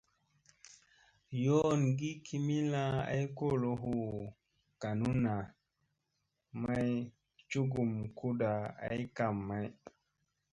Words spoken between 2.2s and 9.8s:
kimilla ay kolo hu ganunna may cugum kuda ay kam may.